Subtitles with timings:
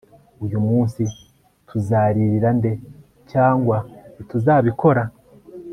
[0.45, 1.01] uyu munsi
[1.67, 2.71] tuzaririra nde.
[3.31, 3.77] cyangwa
[4.13, 5.03] ntituzabikora